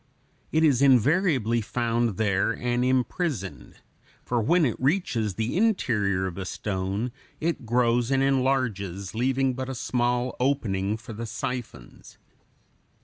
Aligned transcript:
It 0.51 0.63
is 0.63 0.81
invariably 0.81 1.61
found 1.61 2.17
there 2.17 2.49
and 2.53 2.83
imprisoned; 2.83 3.75
for 4.25 4.41
when 4.41 4.65
it 4.65 4.75
reaches 4.81 5.35
the 5.35 5.55
interior 5.55 6.25
of 6.25 6.39
a 6.39 6.45
stone, 6.45 7.11
it 7.39 7.67
grows 7.67 8.09
and 8.09 8.23
enlarges, 8.23 9.13
leaving 9.13 9.53
but 9.53 9.69
a 9.69 9.75
small 9.75 10.35
opening 10.39 10.97
for 10.97 11.13
the 11.13 11.27
siphons. 11.27 12.17